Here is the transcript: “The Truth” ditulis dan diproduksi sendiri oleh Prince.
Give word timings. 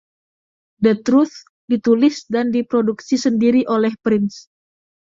“The 0.85 0.93
Truth” 1.07 1.37
ditulis 1.69 2.17
dan 2.33 2.45
diproduksi 2.55 3.15
sendiri 3.25 3.61
oleh 3.75 3.93
Prince. 4.05 4.37